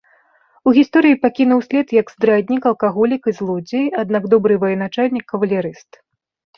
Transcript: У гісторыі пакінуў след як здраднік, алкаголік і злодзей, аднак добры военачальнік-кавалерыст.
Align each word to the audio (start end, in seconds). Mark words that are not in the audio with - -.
У 0.69 0.71
гісторыі 0.77 1.17
пакінуў 1.25 1.59
след 1.67 1.87
як 1.99 2.07
здраднік, 2.15 2.63
алкаголік 2.71 3.21
і 3.35 3.37
злодзей, 3.43 3.87
аднак 4.03 4.23
добры 4.35 4.53
военачальнік-кавалерыст. 4.69 5.91